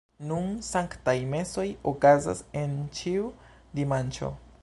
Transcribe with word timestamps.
Nun 0.29 0.45
sanktaj 0.67 1.13
mesoj 1.33 1.65
okazas 1.91 2.41
en 2.63 2.73
ĉiu 3.01 3.31
dimanĉo. 3.81 4.35